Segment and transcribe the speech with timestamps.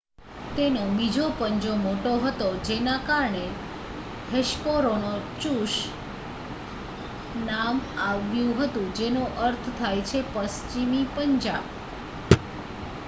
[0.55, 3.43] "તેનો બીજો પંજો મોટો હતો જેના કારણે
[4.29, 5.75] હેસ્પેરોનીચુસ
[7.43, 11.61] નામ આવ્યું હતું જેનો અર્થ થાય છે "પશ્ચિમી પંજા"".